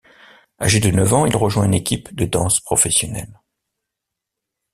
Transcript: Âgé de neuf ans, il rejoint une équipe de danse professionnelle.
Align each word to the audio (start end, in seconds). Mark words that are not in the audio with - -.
Âgé 0.59 0.79
de 0.79 0.89
neuf 0.89 1.13
ans, 1.13 1.27
il 1.27 1.35
rejoint 1.37 1.65
une 1.65 1.75
équipe 1.75 2.11
de 2.15 2.25
danse 2.25 2.59
professionnelle. 2.59 3.39